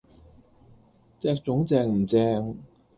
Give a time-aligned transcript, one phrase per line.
[0.03, 0.05] 隻
[1.35, 2.57] 糉正唔正